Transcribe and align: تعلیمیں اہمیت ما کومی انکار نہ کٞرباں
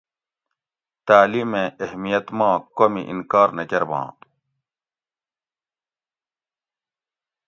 تعلیمیں 1.07 1.67
اہمیت 1.85 2.25
ما 2.37 2.49
کومی 2.77 3.03
انکار 3.11 3.49
نہ 3.57 3.63
کٞرباں 3.69 4.07